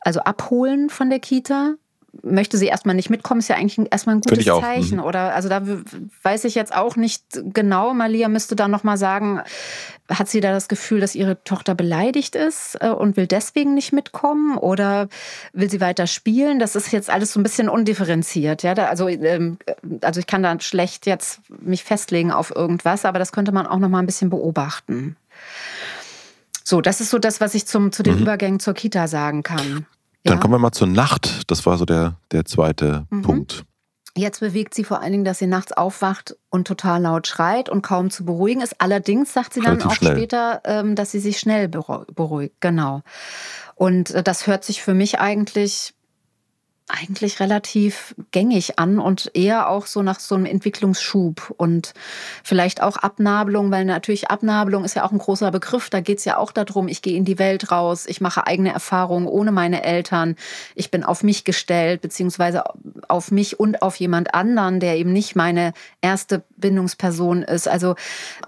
[0.00, 1.74] also abholen von der Kita,
[2.22, 4.98] möchte sie erstmal nicht mitkommen, ist ja eigentlich erstmal ein gutes Zeichen.
[4.98, 5.04] Mhm.
[5.04, 5.62] Oder also da
[6.22, 7.94] weiß ich jetzt auch nicht genau.
[7.94, 9.40] Malia müsste da nochmal sagen,
[10.08, 13.92] hat sie da das Gefühl, dass ihre Tochter beleidigt ist äh, und will deswegen nicht
[13.92, 14.56] mitkommen?
[14.56, 15.08] Oder
[15.52, 16.58] will sie weiter spielen?
[16.58, 18.62] Das ist jetzt alles so ein bisschen undifferenziert.
[18.62, 18.72] Ja?
[18.72, 19.58] also, ähm,
[20.02, 23.78] also ich kann da schlecht jetzt mich festlegen auf irgendwas, aber das könnte man auch
[23.78, 25.16] nochmal ein bisschen beobachten.
[26.62, 28.22] So, das ist so das, was ich zum, zu den mhm.
[28.22, 29.86] Übergängen zur Kita sagen kann.
[30.26, 31.50] Dann kommen wir mal zur Nacht.
[31.50, 33.22] Das war so der, der zweite mhm.
[33.22, 33.64] Punkt.
[34.16, 37.82] Jetzt bewegt sie vor allen Dingen, dass sie nachts aufwacht und total laut schreit und
[37.82, 38.80] kaum zu beruhigen ist.
[38.80, 40.16] Allerdings sagt sie Relativ dann auch schnell.
[40.16, 42.56] später, ähm, dass sie sich schnell beruhigt.
[42.60, 43.02] Genau.
[43.74, 45.92] Und äh, das hört sich für mich eigentlich
[46.88, 51.94] eigentlich relativ gängig an und eher auch so nach so einem Entwicklungsschub und
[52.44, 55.90] vielleicht auch Abnabelung, weil natürlich Abnabelung ist ja auch ein großer Begriff.
[55.90, 58.72] Da geht es ja auch darum, ich gehe in die Welt raus, ich mache eigene
[58.72, 60.36] Erfahrungen ohne meine Eltern,
[60.76, 62.62] ich bin auf mich gestellt, beziehungsweise
[63.08, 65.72] auf mich und auf jemand anderen, der eben nicht meine
[66.02, 67.66] erste Bindungsperson ist.
[67.66, 67.96] Also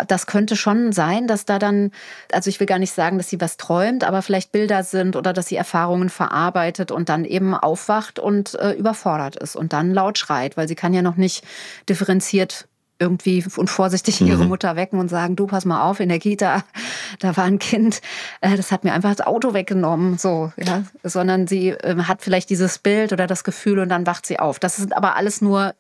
[0.07, 1.90] das könnte schon sein, dass da dann,
[2.31, 5.33] also ich will gar nicht sagen, dass sie was träumt, aber vielleicht Bilder sind oder
[5.33, 10.18] dass sie Erfahrungen verarbeitet und dann eben aufwacht und äh, überfordert ist und dann laut
[10.18, 11.44] schreit, weil sie kann ja noch nicht
[11.88, 14.48] differenziert irgendwie und vorsichtig ihre mhm.
[14.48, 16.62] Mutter wecken und sagen, du pass mal auf, in der Kita,
[17.20, 18.02] da war ein Kind,
[18.42, 22.50] äh, das hat mir einfach das Auto weggenommen, so, ja, sondern sie äh, hat vielleicht
[22.50, 24.58] dieses Bild oder das Gefühl und dann wacht sie auf.
[24.58, 25.74] Das sind aber alles nur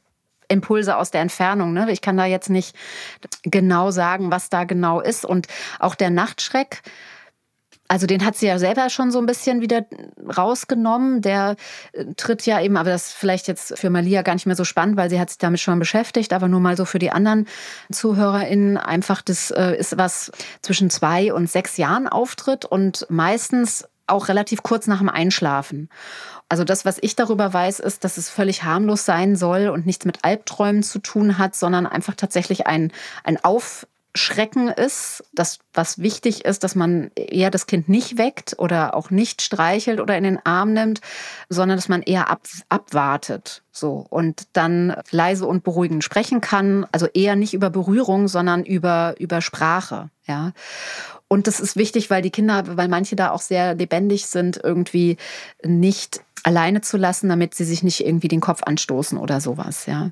[0.48, 1.74] Impulse aus der Entfernung.
[1.74, 1.90] Ne?
[1.90, 2.74] Ich kann da jetzt nicht
[3.42, 5.26] genau sagen, was da genau ist.
[5.26, 5.46] Und
[5.78, 6.80] auch der Nachtschreck,
[7.88, 9.86] also den hat sie ja selber schon so ein bisschen wieder
[10.36, 11.22] rausgenommen.
[11.22, 11.56] Der
[11.92, 14.64] äh, tritt ja eben, aber das ist vielleicht jetzt für Malia gar nicht mehr so
[14.64, 17.46] spannend, weil sie hat sich damit schon beschäftigt, aber nur mal so für die anderen
[17.90, 24.28] ZuhörerInnen einfach, das äh, ist was zwischen zwei und sechs Jahren auftritt und meistens auch
[24.28, 25.88] relativ kurz nach dem Einschlafen.
[26.48, 30.06] Also das, was ich darüber weiß, ist, dass es völlig harmlos sein soll und nichts
[30.06, 32.90] mit Albträumen zu tun hat, sondern einfach tatsächlich ein,
[33.22, 33.86] ein Auf
[34.18, 39.10] Schrecken ist, das, was wichtig ist, dass man eher das Kind nicht weckt oder auch
[39.10, 41.00] nicht streichelt oder in den Arm nimmt,
[41.48, 43.62] sondern dass man eher ab, abwartet.
[43.70, 49.14] So und dann leise und beruhigend sprechen kann, also eher nicht über Berührung, sondern über,
[49.18, 50.10] über Sprache.
[50.26, 50.52] Ja.
[51.28, 55.18] Und das ist wichtig, weil die Kinder, weil manche da auch sehr lebendig sind, irgendwie
[55.62, 60.10] nicht alleine zu lassen, damit sie sich nicht irgendwie den Kopf anstoßen oder sowas, ja.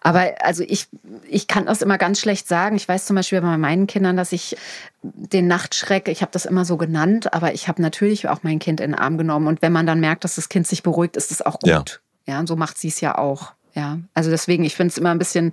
[0.00, 0.88] Aber also ich,
[1.28, 2.76] ich kann das immer ganz schlecht sagen.
[2.76, 4.56] Ich weiß zum Beispiel bei meinen Kindern, dass ich
[5.02, 8.80] den Nachtschreck, ich habe das immer so genannt, aber ich habe natürlich auch mein Kind
[8.80, 9.46] in den Arm genommen.
[9.46, 12.00] Und wenn man dann merkt, dass das Kind sich beruhigt, ist es auch gut.
[12.26, 12.34] Ja.
[12.34, 13.52] ja, und so macht sie es ja auch.
[13.76, 15.52] Ja, also deswegen, ich finde es immer ein bisschen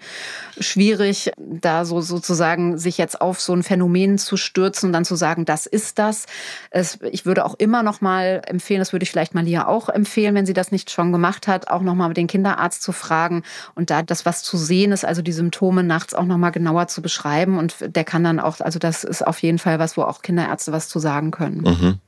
[0.58, 5.16] schwierig, da so sozusagen sich jetzt auf so ein Phänomen zu stürzen und dann zu
[5.16, 6.26] sagen, das ist das.
[6.70, 10.36] Es, ich würde auch immer noch mal empfehlen, das würde ich vielleicht Malia auch empfehlen,
[10.36, 13.44] wenn sie das nicht schon gemacht hat, auch noch mal den Kinderarzt zu fragen
[13.76, 16.88] und da das, was zu sehen ist, also die Symptome nachts auch noch mal genauer
[16.88, 20.04] zu beschreiben und der kann dann auch, also das ist auf jeden Fall was, wo
[20.04, 21.58] auch Kinderärzte was zu sagen können.
[21.58, 22.00] Mhm.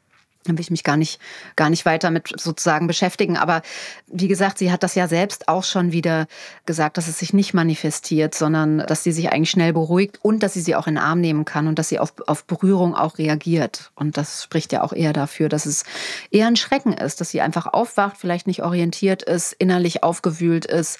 [0.45, 1.19] Dann will ich mich gar nicht,
[1.55, 3.37] gar nicht weiter mit sozusagen beschäftigen.
[3.37, 3.61] Aber
[4.07, 6.27] wie gesagt, sie hat das ja selbst auch schon wieder
[6.65, 10.53] gesagt, dass es sich nicht manifestiert, sondern dass sie sich eigentlich schnell beruhigt und dass
[10.53, 13.17] sie sie auch in den Arm nehmen kann und dass sie auf, auf Berührung auch
[13.17, 13.91] reagiert.
[13.95, 15.83] Und das spricht ja auch eher dafür, dass es
[16.31, 20.99] eher ein Schrecken ist, dass sie einfach aufwacht, vielleicht nicht orientiert ist, innerlich aufgewühlt ist.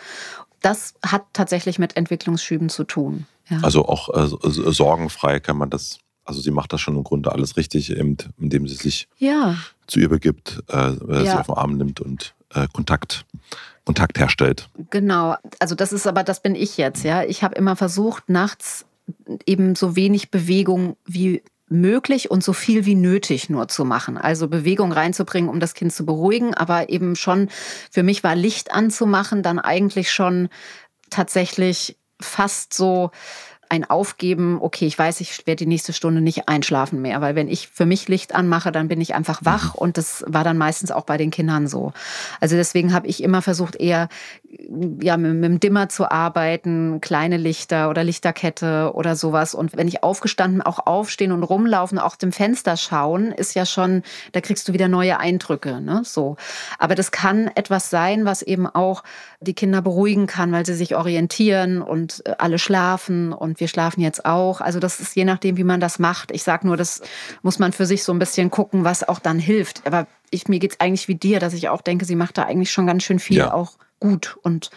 [0.62, 3.28] Das hat tatsächlich mit Entwicklungsschüben zu tun.
[3.50, 3.60] Ja.
[3.62, 7.56] Also auch äh, sorgenfrei kann man das also sie macht das schon im Grunde alles
[7.56, 9.56] richtig, indem sie sich ja.
[9.88, 11.24] zu ihr begibt, äh, ja.
[11.24, 13.26] sie auf den Arm nimmt und äh, Kontakt,
[13.86, 14.68] Kontakt herstellt.
[14.90, 17.24] Genau, also das ist aber, das bin ich jetzt, ja.
[17.24, 18.86] Ich habe immer versucht, nachts
[19.46, 24.18] eben so wenig Bewegung wie möglich und so viel wie nötig nur zu machen.
[24.18, 27.50] Also Bewegung reinzubringen, um das Kind zu beruhigen, aber eben schon,
[27.92, 30.50] für mich war Licht anzumachen, dann eigentlich schon
[31.10, 33.12] tatsächlich fast so
[33.70, 37.48] ein Aufgeben, okay, ich weiß, ich werde die nächste Stunde nicht einschlafen mehr, weil wenn
[37.48, 39.80] ich für mich Licht anmache, dann bin ich einfach wach mhm.
[39.80, 41.94] und das war dann meistens auch bei den Kindern so.
[42.40, 44.10] Also deswegen habe ich immer versucht, eher
[45.02, 49.54] ja, mit, mit dem Dimmer zu arbeiten, kleine Lichter oder Lichterkette oder sowas.
[49.54, 54.04] Und wenn ich aufgestanden, auch aufstehen und rumlaufen, auch dem Fenster schauen, ist ja schon,
[54.32, 55.82] da kriegst du wieder neue Eindrücke.
[55.82, 56.02] Ne?
[56.04, 56.38] So.
[56.80, 59.04] Aber das kann etwas sein, was eben auch
[59.40, 64.02] die Kinder beruhigen kann, weil sie sich orientieren und äh, alle schlafen und wir schlafen
[64.02, 64.62] jetzt auch.
[64.62, 66.32] Also das ist je nachdem, wie man das macht.
[66.32, 67.02] Ich sage nur, das
[67.42, 69.86] muss man für sich so ein bisschen gucken, was auch dann hilft.
[69.86, 72.44] Aber ich, mir geht es eigentlich wie dir, dass ich auch denke, sie macht da
[72.44, 73.54] eigentlich schon ganz schön viel ja.
[73.54, 74.70] auch gut und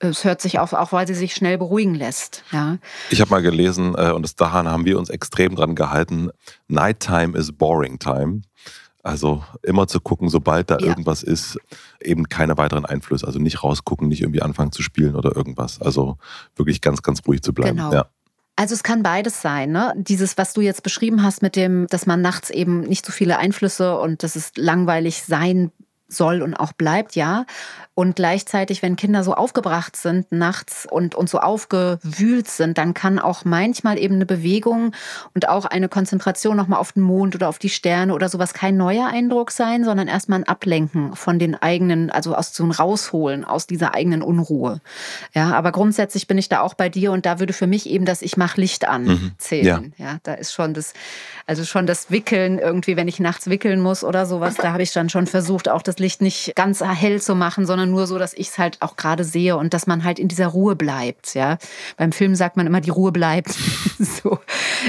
[0.00, 2.44] äh, es hört sich auf, auch weil sie sich schnell beruhigen lässt.
[2.52, 2.78] Ja.
[3.10, 6.30] Ich habe mal gelesen, äh, und das, daran haben wir uns extrem dran gehalten,
[6.68, 8.42] Nighttime is boring time.
[9.02, 10.86] Also immer zu gucken, sobald da ja.
[10.86, 11.58] irgendwas ist,
[12.00, 13.26] eben keine weiteren Einflüsse.
[13.26, 15.78] Also nicht rausgucken, nicht irgendwie anfangen zu spielen oder irgendwas.
[15.82, 16.16] Also
[16.56, 17.76] wirklich ganz, ganz ruhig zu bleiben.
[17.76, 17.92] Genau.
[17.92, 18.06] Ja.
[18.56, 19.92] Also es kann beides sein, ne?
[19.96, 23.38] Dieses, was du jetzt beschrieben hast mit dem, dass man nachts eben nicht so viele
[23.38, 25.72] Einflüsse und dass es langweilig sein
[26.08, 27.46] soll und auch bleibt, ja.
[27.96, 33.20] Und gleichzeitig, wenn Kinder so aufgebracht sind nachts und, und so aufgewühlt sind, dann kann
[33.20, 34.92] auch manchmal eben eine Bewegung
[35.32, 38.76] und auch eine Konzentration nochmal auf den Mond oder auf die Sterne oder sowas kein
[38.76, 43.44] neuer Eindruck sein, sondern erstmal ein Ablenken von den eigenen, also aus so ein Rausholen
[43.44, 44.80] aus dieser eigenen Unruhe.
[45.32, 48.06] Ja, aber grundsätzlich bin ich da auch bei dir und da würde für mich eben
[48.06, 49.32] das Ich mach Licht an mhm.
[49.38, 49.94] zählen.
[49.96, 50.04] Ja.
[50.04, 50.94] ja, da ist schon das,
[51.46, 54.92] also schon das Wickeln irgendwie, wenn ich nachts wickeln muss oder sowas, da habe ich
[54.92, 58.32] dann schon versucht, auch das Licht nicht ganz hell zu machen, sondern nur so, dass
[58.34, 61.34] ich es halt auch gerade sehe und dass man halt in dieser Ruhe bleibt.
[61.34, 61.58] Ja,
[61.96, 63.50] beim Film sagt man immer, die Ruhe bleibt.
[63.98, 64.38] so,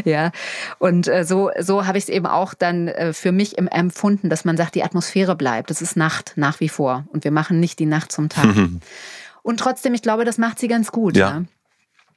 [0.03, 0.31] ja.
[0.77, 4.29] Und äh, so, so habe ich es eben auch dann äh, für mich im empfunden,
[4.29, 5.69] dass man sagt, die Atmosphäre bleibt.
[5.69, 8.55] Das ist Nacht nach wie vor und wir machen nicht die Nacht zum Tag.
[9.41, 11.17] und trotzdem, ich glaube, das macht sie ganz gut.
[11.17, 11.29] ja.
[11.29, 11.43] ja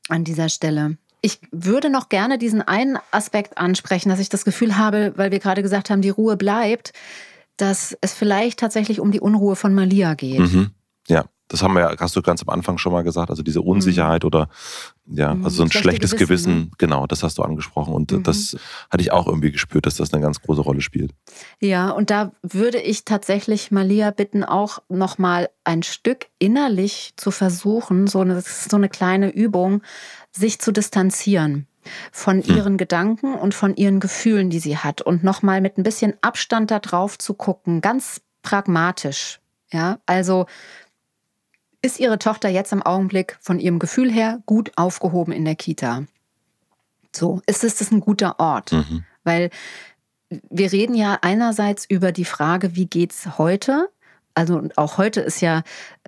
[0.08, 0.96] an dieser Stelle.
[1.20, 5.40] Ich würde noch gerne diesen einen Aspekt ansprechen, dass ich das Gefühl habe, weil wir
[5.40, 6.92] gerade gesagt haben, die Ruhe bleibt,
[7.58, 10.40] dass es vielleicht tatsächlich um die Unruhe von Malia geht.
[10.40, 10.70] Mhm.
[11.08, 13.62] Ja, das haben wir ja, hast du ganz am Anfang schon mal gesagt, also diese
[13.62, 14.26] Unsicherheit mhm.
[14.26, 14.48] oder
[15.06, 15.44] ja, mhm.
[15.44, 16.70] also so ein schlechtes Gewissen, Gewissen ne?
[16.76, 18.22] genau, das hast du angesprochen und mhm.
[18.22, 18.56] das
[18.90, 21.12] hatte ich auch irgendwie gespürt, dass das eine ganz große Rolle spielt.
[21.60, 28.06] Ja, und da würde ich tatsächlich Malia bitten, auch nochmal ein Stück innerlich zu versuchen,
[28.06, 29.82] so eine, so eine kleine Übung,
[30.32, 31.66] sich zu distanzieren
[32.12, 32.56] von hm.
[32.56, 32.78] ihren hm.
[32.78, 36.78] Gedanken und von ihren Gefühlen, die sie hat und nochmal mit ein bisschen Abstand da
[36.78, 39.40] drauf zu gucken, ganz pragmatisch.
[39.70, 40.46] Ja, also
[41.82, 46.04] ist ihre Tochter jetzt im Augenblick von ihrem Gefühl her gut aufgehoben in der Kita?
[47.14, 48.72] So, ist es ein guter Ort?
[48.72, 49.04] Mhm.
[49.24, 49.50] Weil
[50.50, 53.88] wir reden ja einerseits über die Frage, wie geht's heute?
[54.38, 55.62] Also auch heute ist ja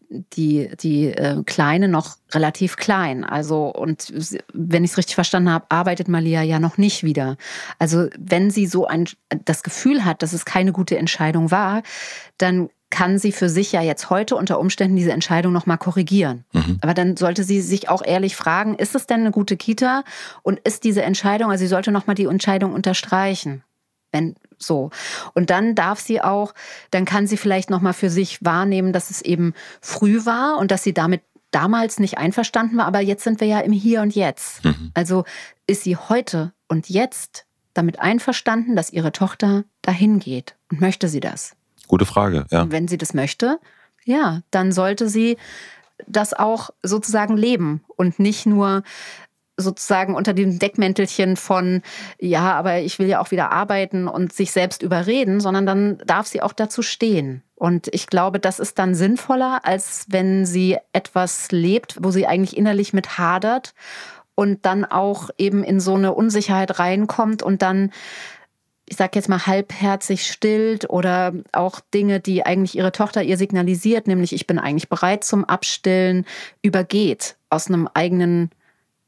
[0.09, 3.25] die, die äh, Kleine noch relativ klein.
[3.25, 4.12] Also, und
[4.55, 7.37] wenn ich es richtig verstanden habe, arbeitet Malia ja noch nicht wieder.
[7.81, 9.07] Also, wenn sie so ein,
[9.45, 11.83] das Gefühl hat, dass es keine gute Entscheidung war,
[12.38, 16.45] dann kann sie für sich ja jetzt heute unter Umständen diese Entscheidung nochmal korrigieren.
[16.53, 16.79] Mhm.
[16.83, 20.05] Aber dann sollte sie sich auch ehrlich fragen, ist es denn eine gute Kita?
[20.43, 23.64] Und ist diese Entscheidung, also sie sollte nochmal die Entscheidung unterstreichen.
[24.12, 24.90] Wenn, so.
[25.35, 26.55] Und dann darf sie auch,
[26.90, 30.83] dann kann sie vielleicht nochmal für sich wahrnehmen, dass es eben früh war und dass
[30.83, 34.64] sie damit damals nicht einverstanden war, aber jetzt sind wir ja im Hier und Jetzt.
[34.64, 34.92] Mhm.
[34.94, 35.25] Also
[35.66, 41.20] ist sie heute und jetzt damit einverstanden, dass ihre Tochter dahin geht und möchte sie
[41.20, 41.57] das?
[41.88, 42.62] Gute Frage, ja.
[42.62, 43.59] Und wenn sie das möchte,
[44.05, 45.37] ja, dann sollte sie
[46.07, 48.83] das auch sozusagen leben und nicht nur
[49.61, 51.83] sozusagen unter dem Deckmäntelchen von,
[52.18, 56.27] ja, aber ich will ja auch wieder arbeiten und sich selbst überreden, sondern dann darf
[56.27, 57.42] sie auch dazu stehen.
[57.55, 62.57] Und ich glaube, das ist dann sinnvoller, als wenn sie etwas lebt, wo sie eigentlich
[62.57, 63.75] innerlich mit hadert
[64.35, 67.90] und dann auch eben in so eine Unsicherheit reinkommt und dann
[68.90, 74.09] ich sag jetzt mal, halbherzig stillt oder auch Dinge, die eigentlich ihre Tochter ihr signalisiert,
[74.09, 76.27] nämlich ich bin eigentlich bereit zum Abstillen,
[76.61, 78.51] übergeht aus einem eigenen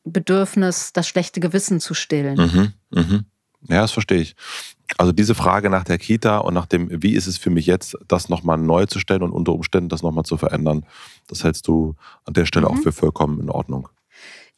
[0.05, 2.37] Bedürfnis, das schlechte Gewissen zu stillen.
[2.37, 3.25] Mhm, mhm.
[3.69, 4.35] Ja, das verstehe ich.
[4.99, 7.97] Also diese Frage nach der Kita und nach dem, wie ist es für mich jetzt,
[8.09, 10.85] das nochmal neu zu stellen und unter Umständen das nochmal zu verändern,
[11.29, 12.73] das hältst du an der Stelle mhm.
[12.73, 13.88] auch für vollkommen in Ordnung.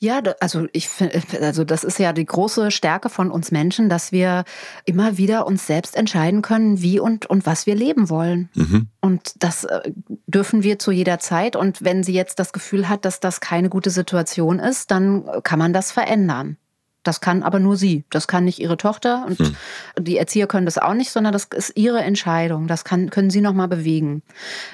[0.04, 4.12] Ja, also ich finde, also das ist ja die große Stärke von uns Menschen, dass
[4.12, 4.44] wir
[4.84, 8.50] immer wieder uns selbst entscheiden können, wie und, und was wir leben wollen.
[8.52, 8.88] Mhm.
[9.00, 9.92] Und das äh,
[10.26, 11.56] dürfen wir zu jeder Zeit.
[11.56, 15.58] Und wenn sie jetzt das Gefühl hat, dass das keine gute Situation ist, dann kann
[15.58, 16.58] man das verändern.
[17.02, 18.04] Das kann aber nur sie.
[18.10, 19.56] Das kann nicht ihre Tochter und hm.
[20.00, 22.66] die Erzieher können das auch nicht, sondern das ist ihre Entscheidung.
[22.66, 24.22] Das kann, können sie nochmal bewegen.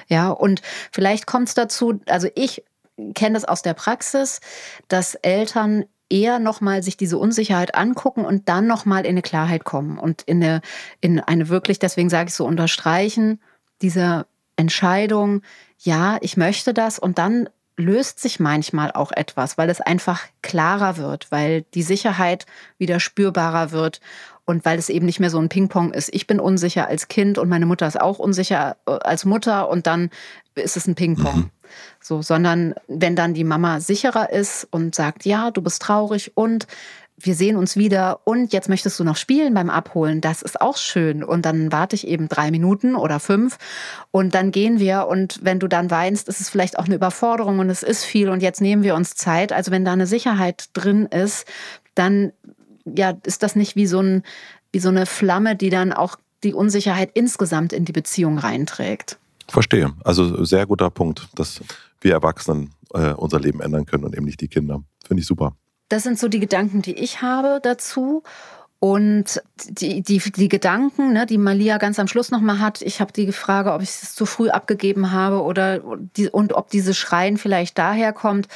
[0.07, 2.63] Ja, und vielleicht kommt es dazu, also ich
[3.13, 4.39] kenne das aus der Praxis,
[4.87, 9.97] dass Eltern eher nochmal sich diese Unsicherheit angucken und dann nochmal in eine Klarheit kommen
[9.97, 10.61] und in eine,
[10.99, 13.39] in eine wirklich, deswegen sage ich so, unterstreichen,
[13.81, 14.25] diese
[14.57, 15.41] Entscheidung,
[15.79, 20.97] ja, ich möchte das und dann löst sich manchmal auch etwas, weil es einfach klarer
[20.97, 22.45] wird, weil die Sicherheit
[22.77, 24.01] wieder spürbarer wird
[24.45, 26.13] und weil es eben nicht mehr so ein Ping-Pong ist.
[26.13, 29.87] Ich bin unsicher als Kind und meine Mutter ist auch unsicher äh, als Mutter und
[29.87, 30.09] dann
[30.55, 31.37] ist es ein Ping-Pong.
[31.37, 31.51] Mhm.
[31.99, 36.67] So, sondern wenn dann die Mama sicherer ist und sagt, ja, du bist traurig und
[37.25, 40.77] wir sehen uns wieder und jetzt möchtest du noch spielen beim Abholen, das ist auch
[40.77, 41.23] schön.
[41.23, 43.57] Und dann warte ich eben drei Minuten oder fünf
[44.11, 47.59] und dann gehen wir und wenn du dann weinst, ist es vielleicht auch eine Überforderung
[47.59, 49.53] und es ist viel und jetzt nehmen wir uns Zeit.
[49.53, 51.45] Also wenn da eine Sicherheit drin ist,
[51.95, 52.31] dann
[52.85, 54.23] ja, ist das nicht wie so, ein,
[54.71, 59.17] wie so eine Flamme, die dann auch die Unsicherheit insgesamt in die Beziehung reinträgt.
[59.47, 59.93] Verstehe.
[60.03, 61.61] Also sehr guter Punkt, dass
[62.01, 64.83] wir Erwachsenen äh, unser Leben ändern können und eben nicht die Kinder.
[65.05, 65.55] Finde ich super.
[65.89, 68.23] Das sind so die Gedanken, die ich habe dazu.
[68.83, 73.13] Und die, die, die Gedanken, ne, die Malia ganz am Schluss nochmal hat, ich habe
[73.13, 75.81] die Frage, ob ich es zu früh abgegeben habe oder
[76.17, 78.47] die, und ob dieses Schreien vielleicht daherkommt.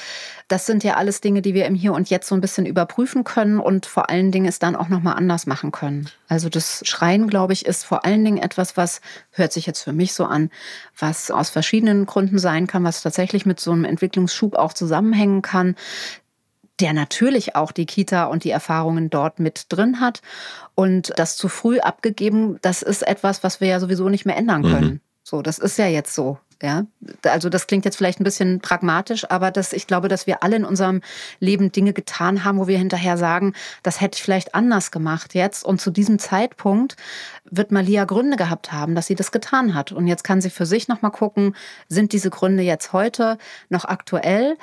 [0.48, 3.24] Das sind ja alles Dinge, die wir im Hier und Jetzt so ein bisschen überprüfen
[3.24, 6.10] können und vor allen Dingen es dann auch nochmal anders machen können.
[6.28, 9.94] Also das Schreien, glaube ich, ist vor allen Dingen etwas, was, hört sich jetzt für
[9.94, 10.50] mich so an,
[10.98, 15.76] was aus verschiedenen Gründen sein kann, was tatsächlich mit so einem Entwicklungsschub auch zusammenhängen kann
[16.80, 20.22] der natürlich auch die Kita und die Erfahrungen dort mit drin hat.
[20.76, 24.62] Und das zu früh abgegeben, das ist etwas, was wir ja sowieso nicht mehr ändern
[24.62, 24.72] mhm.
[24.72, 24.88] können.
[24.88, 25.02] Mhm.
[25.24, 26.38] So, das ist ja jetzt so.
[26.62, 26.86] Ja,
[27.24, 30.56] also das klingt jetzt vielleicht ein bisschen pragmatisch, aber das, ich glaube, dass wir alle
[30.56, 31.02] in unserem
[31.40, 35.66] Leben Dinge getan haben, wo wir hinterher sagen, das hätte ich vielleicht anders gemacht jetzt.
[35.66, 36.96] Und zu diesem Zeitpunkt
[37.44, 39.92] wird Malia Gründe gehabt haben, dass sie das getan hat.
[39.92, 41.56] Und jetzt kann sie für sich nochmal gucken,
[41.90, 43.38] sind diese Gründe jetzt heute
[43.70, 44.58] noch aktuell?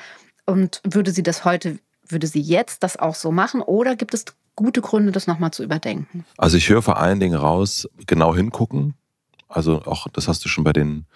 [0.45, 1.79] Und würde sie das heute
[2.13, 5.63] würde sie jetzt das auch so machen oder gibt es gute Gründe, das nochmal zu
[5.63, 6.25] überdenken?
[6.37, 8.95] Also ich höre vor allen Dingen raus, genau hingucken.
[9.49, 11.07] Also auch, das hast du schon bei den,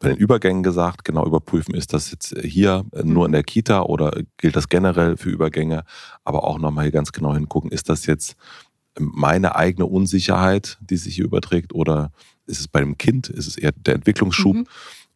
[0.00, 4.12] bei den Übergängen gesagt, genau überprüfen, ist das jetzt hier nur in der Kita oder
[4.36, 5.84] gilt das generell für Übergänge,
[6.24, 8.36] aber auch nochmal hier ganz genau hingucken, ist das jetzt
[8.98, 12.12] meine eigene Unsicherheit, die sich hier überträgt oder
[12.46, 14.56] ist es bei dem Kind, ist es eher der Entwicklungsschub?
[14.56, 14.66] Mhm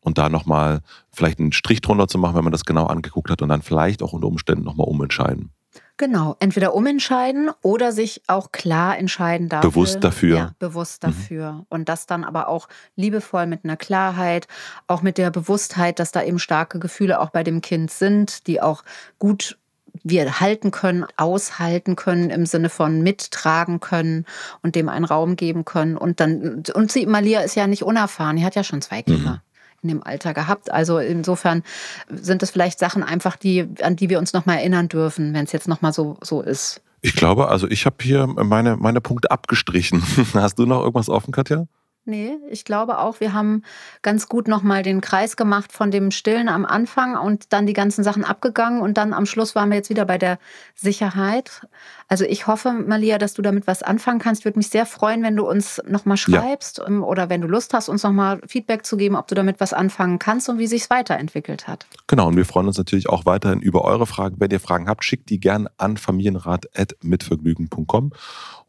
[0.01, 0.81] und da nochmal
[1.13, 4.03] vielleicht einen Strich drunter zu machen, wenn man das genau angeguckt hat und dann vielleicht
[4.03, 5.51] auch unter Umständen nochmal umentscheiden.
[5.99, 9.71] Genau, entweder umentscheiden oder sich auch klar entscheiden dafür.
[9.71, 10.37] Bewusst dafür.
[10.37, 11.07] Ja, bewusst mhm.
[11.09, 11.53] dafür.
[11.53, 11.67] Mhm.
[11.69, 14.47] Und das dann aber auch liebevoll mit einer Klarheit,
[14.87, 18.63] auch mit der Bewusstheit, dass da eben starke Gefühle auch bei dem Kind sind, die
[18.63, 18.85] auch
[19.19, 19.59] gut
[20.05, 24.25] wir halten können, aushalten können im Sinne von mittragen können
[24.63, 25.97] und dem einen Raum geben können.
[25.97, 29.31] Und dann, und sie, Malia ist ja nicht unerfahren, die hat ja schon zwei Kinder.
[29.31, 29.41] Mhm
[29.83, 30.71] in dem Alter gehabt.
[30.71, 31.63] Also insofern
[32.09, 35.53] sind es vielleicht Sachen einfach, die, an die wir uns nochmal erinnern dürfen, wenn es
[35.53, 36.81] jetzt nochmal so, so ist.
[37.01, 40.03] Ich glaube, also ich habe hier meine, meine Punkte abgestrichen.
[40.35, 41.67] Hast du noch irgendwas offen, Katja?
[42.09, 43.63] Nee, ich glaube auch, wir haben
[44.01, 48.03] ganz gut nochmal den Kreis gemacht von dem Stillen am Anfang und dann die ganzen
[48.03, 50.39] Sachen abgegangen und dann am Schluss waren wir jetzt wieder bei der
[50.75, 51.67] Sicherheit.
[52.09, 54.41] Also ich hoffe, Malia, dass du damit was anfangen kannst.
[54.41, 56.87] Ich würde mich sehr freuen, wenn du uns nochmal schreibst ja.
[56.87, 59.75] Ähm, oder wenn du Lust hast, uns nochmal Feedback zu geben, ob du damit was
[59.75, 61.87] anfangen kannst und wie sich weiterentwickelt hat.
[62.07, 64.37] Genau, und wir freuen uns natürlich auch weiterhin über eure Fragen.
[64.39, 68.13] Wenn ihr Fragen habt, schickt die gerne an familienrat.mitvergnügen.com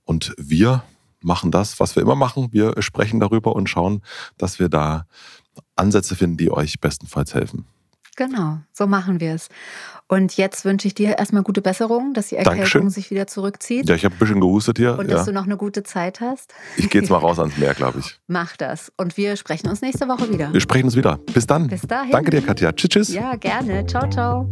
[0.04, 0.84] und wir
[1.22, 2.50] machen das, was wir immer machen.
[2.52, 4.02] Wir sprechen darüber und schauen,
[4.38, 5.06] dass wir da
[5.76, 7.66] Ansätze finden, die euch bestenfalls helfen.
[8.16, 9.48] Genau, so machen wir es.
[10.10, 12.90] Und jetzt wünsche ich dir erstmal gute Besserung, dass die Erkältung Dankeschön.
[12.90, 13.88] sich wieder zurückzieht.
[13.88, 15.00] Ja, ich habe ein bisschen gehustet hier.
[15.00, 15.16] Und ja.
[15.16, 16.54] dass du noch eine gute Zeit hast.
[16.76, 18.20] Ich gehe jetzt mal raus ans Meer, glaube ich.
[18.28, 18.92] Mach das.
[18.98, 20.52] Und wir sprechen uns nächste Woche wieder.
[20.52, 21.18] Wir sprechen uns wieder.
[21.34, 21.68] Bis dann.
[21.68, 22.12] Bis dahin.
[22.12, 22.74] Danke dir, Katja.
[22.74, 23.14] Tschüss, tschüss.
[23.14, 23.86] Ja, gerne.
[23.86, 24.52] Ciao, ciao.